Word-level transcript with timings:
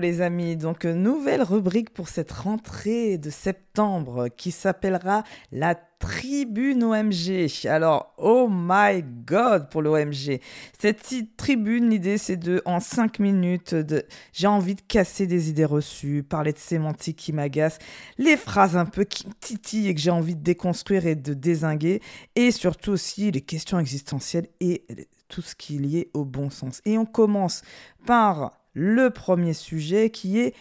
les 0.00 0.20
amis, 0.20 0.56
donc 0.56 0.84
nouvelle 0.84 1.42
rubrique 1.42 1.90
pour 1.90 2.08
cette 2.08 2.32
rentrée 2.32 3.18
de 3.18 3.30
septembre 3.30 4.28
qui 4.28 4.50
s'appellera 4.50 5.22
la 5.52 5.74
tribune 5.74 6.82
OMG. 6.82 7.66
Alors, 7.66 8.14
oh 8.16 8.48
my 8.50 9.02
god 9.26 9.68
pour 9.70 9.82
l'OMG. 9.82 10.40
Cette 10.78 11.36
tribune, 11.36 11.90
l'idée 11.90 12.18
c'est 12.18 12.36
de, 12.36 12.62
en 12.64 12.80
5 12.80 13.18
minutes, 13.18 13.74
de, 13.74 14.04
j'ai 14.32 14.46
envie 14.46 14.74
de 14.74 14.80
casser 14.80 15.26
des 15.26 15.50
idées 15.50 15.64
reçues, 15.64 16.22
parler 16.22 16.52
de 16.52 16.58
sémantique 16.58 17.16
qui 17.16 17.32
m'agace, 17.32 17.78
les 18.18 18.36
phrases 18.36 18.76
un 18.76 18.86
peu 18.86 19.04
qui 19.04 19.26
titillent 19.40 19.88
et 19.88 19.94
que 19.94 20.00
j'ai 20.00 20.10
envie 20.10 20.36
de 20.36 20.42
déconstruire 20.42 21.06
et 21.06 21.14
de 21.14 21.34
désinguer, 21.34 22.00
et 22.34 22.50
surtout 22.50 22.92
aussi 22.92 23.30
les 23.30 23.42
questions 23.42 23.78
existentielles 23.78 24.48
et 24.60 24.84
tout 25.28 25.42
ce 25.42 25.54
qui 25.54 25.76
est 25.76 25.80
lié 25.80 26.10
au 26.14 26.24
bon 26.24 26.50
sens. 26.50 26.80
Et 26.84 26.98
on 26.98 27.06
commence 27.06 27.62
par 28.06 28.59
le 28.72 29.10
premier 29.10 29.52
sujet 29.52 30.10
qui 30.10 30.38
est 30.38 30.54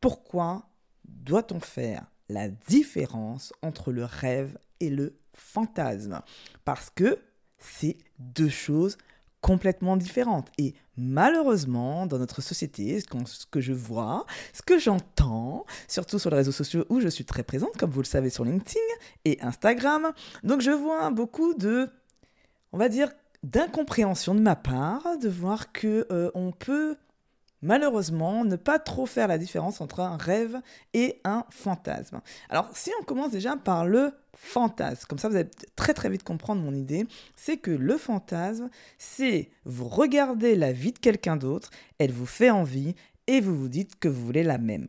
pourquoi 0.00 0.68
doit-on 1.04 1.60
faire 1.60 2.06
la 2.28 2.48
différence 2.48 3.52
entre 3.62 3.92
le 3.92 4.04
rêve 4.04 4.58
et 4.80 4.90
le 4.90 5.16
fantasme? 5.32 6.20
Parce 6.64 6.90
que 6.90 7.18
c'est 7.58 7.96
deux 8.18 8.48
choses 8.48 8.98
complètement 9.44 9.98
différentes. 9.98 10.48
Et 10.56 10.74
malheureusement, 10.96 12.06
dans 12.06 12.18
notre 12.18 12.40
société, 12.40 12.98
ce 13.00 13.46
que 13.46 13.60
je 13.60 13.74
vois, 13.74 14.24
ce 14.54 14.62
que 14.62 14.78
j'entends, 14.78 15.66
surtout 15.86 16.18
sur 16.18 16.30
les 16.30 16.36
réseaux 16.36 16.52
sociaux 16.52 16.86
où 16.88 17.00
je 17.00 17.08
suis 17.08 17.26
très 17.26 17.42
présente, 17.42 17.76
comme 17.76 17.90
vous 17.90 18.00
le 18.00 18.06
savez 18.06 18.30
sur 18.30 18.44
LinkedIn 18.44 18.80
et 19.26 19.38
Instagram, 19.42 20.12
donc 20.44 20.62
je 20.62 20.70
vois 20.70 21.10
beaucoup 21.10 21.52
de, 21.52 21.90
on 22.72 22.78
va 22.78 22.88
dire, 22.88 23.12
d'incompréhension 23.42 24.34
de 24.34 24.40
ma 24.40 24.56
part, 24.56 25.18
de 25.18 25.28
voir 25.28 25.72
que 25.72 26.06
euh, 26.10 26.30
on 26.34 26.50
peut 26.50 26.96
malheureusement, 27.64 28.44
ne 28.44 28.56
pas 28.56 28.78
trop 28.78 29.06
faire 29.06 29.26
la 29.26 29.38
différence 29.38 29.80
entre 29.80 30.00
un 30.00 30.16
rêve 30.16 30.60
et 30.92 31.20
un 31.24 31.44
fantasme. 31.50 32.20
Alors, 32.50 32.68
si 32.76 32.90
on 33.00 33.04
commence 33.04 33.32
déjà 33.32 33.56
par 33.56 33.86
le 33.86 34.12
fantasme, 34.36 35.06
comme 35.08 35.18
ça 35.18 35.28
vous 35.28 35.36
allez 35.36 35.50
très 35.74 35.94
très 35.94 36.10
vite 36.10 36.22
comprendre 36.22 36.62
mon 36.62 36.74
idée, 36.74 37.06
c'est 37.36 37.56
que 37.56 37.70
le 37.70 37.96
fantasme, 37.96 38.68
c'est 38.98 39.50
vous 39.64 39.88
regardez 39.88 40.54
la 40.54 40.72
vie 40.72 40.92
de 40.92 40.98
quelqu'un 40.98 41.36
d'autre, 41.36 41.70
elle 41.98 42.12
vous 42.12 42.26
fait 42.26 42.50
envie 42.50 42.94
et 43.26 43.40
vous 43.40 43.56
vous 43.56 43.68
dites 43.68 43.98
que 43.98 44.08
vous 44.08 44.24
voulez 44.24 44.42
la 44.42 44.58
même. 44.58 44.88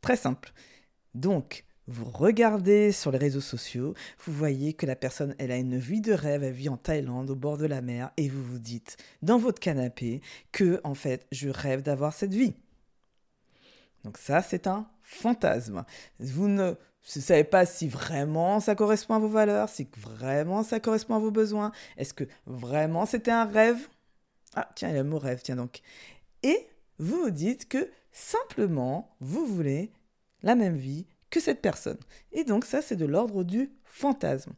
Très 0.00 0.16
simple. 0.16 0.52
Donc, 1.14 1.64
vous 1.86 2.04
regardez 2.04 2.92
sur 2.92 3.10
les 3.10 3.18
réseaux 3.18 3.40
sociaux, 3.40 3.94
vous 4.24 4.32
voyez 4.32 4.72
que 4.72 4.86
la 4.86 4.96
personne, 4.96 5.34
elle 5.38 5.50
a 5.50 5.56
une 5.56 5.78
vie 5.78 6.00
de 6.00 6.12
rêve, 6.12 6.42
elle 6.42 6.52
vit 6.52 6.68
en 6.68 6.76
Thaïlande, 6.76 7.30
au 7.30 7.36
bord 7.36 7.58
de 7.58 7.66
la 7.66 7.82
mer, 7.82 8.10
et 8.16 8.28
vous 8.28 8.42
vous 8.42 8.58
dites, 8.58 8.96
dans 9.22 9.38
votre 9.38 9.60
canapé, 9.60 10.22
que, 10.52 10.80
en 10.84 10.94
fait, 10.94 11.26
je 11.30 11.48
rêve 11.48 11.82
d'avoir 11.82 12.12
cette 12.14 12.34
vie. 12.34 12.54
Donc 14.04 14.18
ça, 14.18 14.42
c'est 14.42 14.66
un 14.66 14.86
fantasme. 15.02 15.84
Vous 16.18 16.48
ne 16.48 16.74
savez 17.02 17.44
pas 17.44 17.66
si 17.66 17.88
vraiment 17.88 18.60
ça 18.60 18.74
correspond 18.74 19.14
à 19.14 19.18
vos 19.18 19.28
valeurs, 19.28 19.68
si 19.68 19.88
vraiment 19.96 20.62
ça 20.62 20.80
correspond 20.80 21.16
à 21.16 21.18
vos 21.18 21.30
besoins. 21.30 21.72
Est-ce 21.96 22.14
que 22.14 22.24
vraiment 22.46 23.06
c'était 23.06 23.30
un 23.30 23.44
rêve? 23.44 23.88
Ah, 24.54 24.70
tiens, 24.74 24.88
il 24.90 24.94
y 24.94 24.98
a 24.98 25.02
le 25.02 25.08
mot 25.08 25.18
rêve, 25.18 25.40
tiens 25.42 25.56
donc. 25.56 25.80
Et 26.42 26.68
vous 26.98 27.22
vous 27.22 27.30
dites 27.30 27.68
que 27.68 27.90
simplement, 28.12 29.16
vous 29.20 29.46
voulez 29.46 29.90
la 30.42 30.54
même 30.54 30.76
vie 30.76 31.06
que 31.34 31.40
cette 31.40 31.60
personne. 31.60 31.98
Et 32.30 32.44
donc 32.44 32.64
ça, 32.64 32.80
c'est 32.80 32.94
de 32.94 33.04
l'ordre 33.04 33.42
du 33.42 33.72
fantasme. 33.82 34.52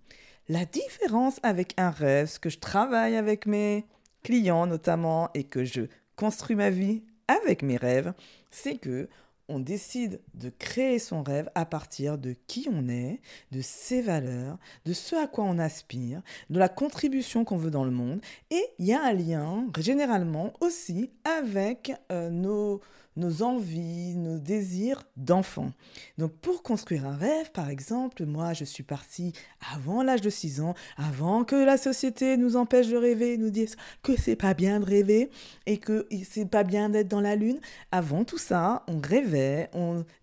La 0.51 0.67
différence 0.67 1.41
avec 1.43 1.73
un 1.79 1.89
rêve, 1.89 2.27
ce 2.27 2.39
que 2.39 2.51
je 2.51 2.59
travaille 2.59 3.17
avec 3.17 3.47
mes 3.47 3.87
clients 4.23 4.67
notamment 4.67 5.31
et 5.33 5.45
que 5.45 5.65
je 5.65 5.83
construis 6.17 6.55
ma 6.55 6.69
vie 6.69 7.03
avec 7.29 7.63
mes 7.63 7.79
rêves, 7.79 8.13
c'est 8.51 8.77
que 8.77 9.09
on 9.49 9.59
décide 9.59 10.21
de 10.35 10.51
créer 10.51 10.99
son 10.99 11.23
rêve 11.23 11.49
à 11.55 11.65
partir 11.65 12.19
de 12.19 12.35
qui 12.47 12.69
on 12.71 12.89
est, 12.89 13.23
de 13.53 13.63
ses 13.63 14.03
valeurs, 14.03 14.59
de 14.85 14.93
ce 14.93 15.17
à 15.17 15.29
quoi 15.29 15.45
on 15.45 15.59
aspire, 15.59 16.21
de 16.51 16.59
la 16.59 16.69
contribution 16.69 17.45
qu'on 17.45 17.57
veut 17.57 17.71
dans 17.71 17.85
le 17.85 17.91
monde. 17.91 18.21
Et 18.51 18.65
il 18.79 18.87
y 18.87 18.93
a 18.93 19.03
un 19.03 19.13
lien, 19.13 19.67
généralement 19.79 20.53
aussi, 20.61 21.11
avec 21.25 21.93
euh, 22.11 22.29
nos, 22.29 22.81
nos 23.17 23.43
envies, 23.43 24.15
nos 24.15 24.39
désirs 24.39 25.03
d'enfant. 25.17 25.73
Donc 26.19 26.33
pour 26.33 26.63
construire 26.63 27.07
un 27.07 27.17
rêve, 27.17 27.51
par 27.53 27.71
exemple, 27.71 28.25
moi 28.27 28.53
je 28.53 28.65
suis 28.65 28.83
partie 28.83 29.33
avant 29.73 30.03
l'âge 30.03 30.21
de 30.21 30.31
6 30.31 30.61
ans, 30.61 30.75
avant 30.97 31.45
que 31.45 31.57
la 31.57 31.77
société 31.77 32.37
nous 32.37 32.57
empêche 32.57 32.89
de 32.89 32.97
rêver, 32.97 33.39
nous 33.39 33.51
dise 33.51 33.77
que 34.03 34.17
c'est 34.17 34.37
pas 34.37 34.55
bien 34.55 34.81
de 34.81 34.85
rêver 34.85 35.31
et 35.67 35.79
que 35.79 36.07
c'est 36.29 36.49
pas 36.49 36.65
bien 36.65 36.89
d'être 36.89 37.09
dans 37.09 37.21
la 37.21 37.37
lune. 37.37 37.59
Avant 37.91 38.25
tout 38.25 38.39
ça, 38.39 38.85
on 38.87 39.01
rêvait, 39.01 39.71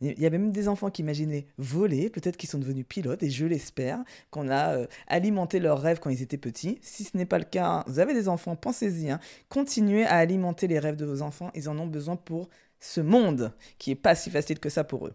il 0.02 0.20
y 0.20 0.26
avait 0.26 0.38
même 0.38 0.52
des 0.52 0.68
enfants 0.68 0.90
qui 0.90 1.02
imaginaient 1.02 1.48
voler, 1.58 2.10
peut-être 2.10 2.38
qu'ils 2.38 2.50
sont 2.50 2.60
devenus 2.60 2.86
pilotes 2.88 3.24
et 3.24 3.30
je 3.30 3.46
l'espère 3.46 4.04
qu'on 4.32 4.50
a 4.50 4.76
euh, 4.76 4.88
alimenté 5.08 5.60
leurs 5.60 5.82
rêves 5.82 6.00
quand 6.00 6.10
ils 6.10 6.22
étaient 6.22 6.38
petits. 6.38 6.80
Si 6.82 7.04
ce 7.04 7.18
n'est 7.18 7.26
pas 7.26 7.40
le 7.40 7.46
cas, 7.46 7.84
vous 7.88 8.00
avez 8.00 8.14
des 8.14 8.28
enfants, 8.28 8.56
pensez-y, 8.56 9.10
hein. 9.10 9.20
continuez 9.50 10.06
à 10.06 10.16
alimenter 10.16 10.68
les 10.68 10.80
rêves 10.80 10.96
de 10.96 11.06
vos 11.06 11.22
enfants, 11.22 11.52
ils 11.56 11.70
en 11.70 11.78
ont 11.80 11.88
besoin 11.88 12.16
pour 12.16 12.50
ce 12.84 13.00
monde 13.00 13.54
qui 13.78 13.92
est 13.92 13.96
pas 13.96 14.14
si 14.14 14.30
facile 14.30 14.60
que 14.60 14.70
ça 14.70 14.84
pour 14.84 15.08
eux. 15.08 15.14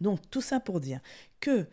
Donc 0.00 0.18
tout 0.30 0.40
ça 0.40 0.58
pour 0.58 0.80
dire 0.80 1.00
que 1.38 1.66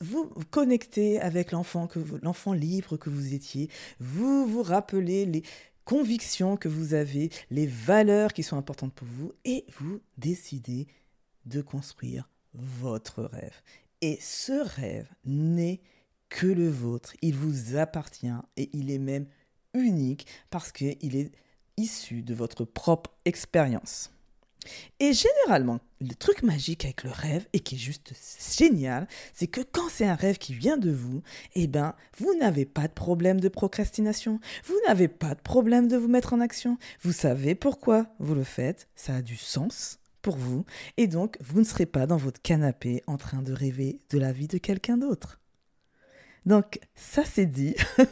vous 0.00 0.32
vous 0.34 0.46
connectez 0.50 1.20
avec 1.20 1.52
l'enfant 1.52 1.86
que 1.86 2.00
l'enfant 2.22 2.54
libre 2.54 2.96
que 2.96 3.10
vous 3.10 3.34
étiez, 3.34 3.68
vous 3.98 4.46
vous 4.46 4.62
rappelez 4.62 5.26
les 5.26 5.42
convictions 5.84 6.56
que 6.56 6.68
vous 6.68 6.94
avez, 6.94 7.30
les 7.50 7.66
valeurs 7.66 8.32
qui 8.32 8.42
sont 8.42 8.56
importantes 8.56 8.94
pour 8.94 9.06
vous 9.08 9.32
et 9.44 9.66
vous 9.78 10.00
décidez 10.16 10.88
de 11.44 11.60
construire 11.60 12.30
votre 12.54 13.22
rêve. 13.22 13.60
Et 14.00 14.18
ce 14.22 14.52
rêve 14.52 15.08
n'est 15.26 15.82
que 16.30 16.46
le 16.46 16.70
vôtre, 16.70 17.14
il 17.20 17.34
vous 17.34 17.76
appartient 17.76 18.32
et 18.56 18.70
il 18.72 18.90
est 18.90 18.98
même 18.98 19.26
unique 19.74 20.26
parce 20.48 20.72
qu'il 20.72 21.16
est 21.16 21.32
issu 21.76 22.22
de 22.22 22.32
votre 22.32 22.64
propre 22.64 23.10
expérience. 23.26 24.10
Et 24.98 25.12
généralement, 25.12 25.80
le 26.00 26.14
truc 26.14 26.42
magique 26.42 26.84
avec 26.84 27.04
le 27.04 27.10
rêve, 27.10 27.46
et 27.52 27.60
qui 27.60 27.74
est 27.74 27.78
juste 27.78 28.12
génial, 28.58 29.06
c'est 29.34 29.46
que 29.46 29.60
quand 29.60 29.88
c'est 29.90 30.06
un 30.06 30.14
rêve 30.14 30.38
qui 30.38 30.54
vient 30.54 30.76
de 30.76 30.90
vous, 30.90 31.22
eh 31.54 31.66
ben, 31.66 31.94
vous 32.18 32.34
n'avez 32.38 32.64
pas 32.64 32.88
de 32.88 32.92
problème 32.92 33.40
de 33.40 33.48
procrastination, 33.48 34.40
vous 34.64 34.78
n'avez 34.86 35.08
pas 35.08 35.34
de 35.34 35.40
problème 35.40 35.88
de 35.88 35.96
vous 35.96 36.08
mettre 36.08 36.32
en 36.32 36.40
action, 36.40 36.78
vous 37.02 37.12
savez 37.12 37.54
pourquoi 37.54 38.06
vous 38.18 38.34
le 38.34 38.44
faites, 38.44 38.88
ça 38.94 39.16
a 39.16 39.22
du 39.22 39.36
sens 39.36 39.98
pour 40.22 40.36
vous, 40.36 40.64
et 40.96 41.06
donc 41.06 41.36
vous 41.40 41.60
ne 41.60 41.64
serez 41.64 41.86
pas 41.86 42.06
dans 42.06 42.18
votre 42.18 42.42
canapé 42.42 43.02
en 43.06 43.16
train 43.16 43.42
de 43.42 43.52
rêver 43.52 43.98
de 44.10 44.18
la 44.18 44.32
vie 44.32 44.48
de 44.48 44.58
quelqu'un 44.58 44.98
d'autre. 44.98 45.39
Donc, 46.46 46.80
ça 46.94 47.24
c'est 47.24 47.46
dit. 47.46 47.74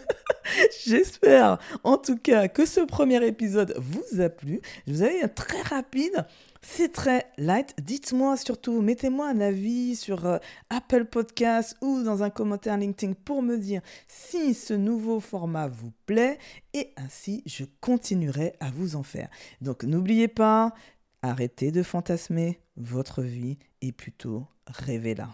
J'espère 0.87 1.59
en 1.85 1.99
tout 1.99 2.17
cas 2.17 2.49
que 2.49 2.67
ce 2.67 2.81
premier 2.81 3.25
épisode 3.27 3.75
vous 3.77 4.21
a 4.21 4.29
plu. 4.29 4.61
Je 4.87 4.93
vous 4.93 5.03
avais 5.03 5.23
un 5.23 5.29
très 5.29 5.63
rapide. 5.63 6.27
C'est 6.61 6.93
très 6.93 7.27
light. 7.37 7.75
Dites-moi 7.81 8.37
surtout, 8.37 8.81
mettez-moi 8.81 9.29
un 9.29 9.41
avis 9.41 9.95
sur 9.95 10.27
euh, 10.27 10.39
Apple 10.71 11.05
Podcast 11.05 11.77
ou 11.81 12.03
dans 12.03 12.23
un 12.23 12.31
commentaire 12.31 12.77
LinkedIn 12.77 13.13
pour 13.13 13.43
me 13.43 13.57
dire 13.57 13.81
si 14.09 14.55
ce 14.55 14.75
nouveau 14.75 15.21
format 15.21 15.69
vous 15.69 15.93
plaît 16.07 16.39
et 16.75 16.91
ainsi 16.97 17.43
je 17.47 17.65
continuerai 17.81 18.55
à 18.61 18.71
vous 18.71 18.97
en 18.97 19.03
faire. 19.03 19.29
Donc 19.61 19.85
n'oubliez 19.85 20.29
pas, 20.29 20.75
arrêtez 21.23 21.71
de 21.71 21.83
fantasmer 21.83 22.61
votre 22.77 23.23
vie 23.23 23.59
et 23.81 23.93
plutôt 23.93 24.47
rêvez-la. 24.67 25.29